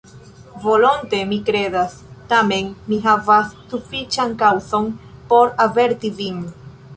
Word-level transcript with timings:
Volonte 0.61 1.19
mi 1.33 1.37
kredas; 1.49 1.93
tamen 2.31 2.71
mi 2.93 2.99
havas 3.03 3.53
sufiĉan 3.75 4.35
kaŭzon, 4.41 4.89
por 5.35 5.55
averti 5.69 6.13
vin. 6.23 6.43